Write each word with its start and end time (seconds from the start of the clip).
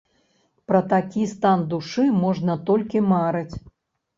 Пра 0.71 0.79
такі 0.93 1.27
стан 1.33 1.63
душы 1.73 2.07
можна 2.25 2.57
толькі 2.71 3.07
марыць! 3.13 3.55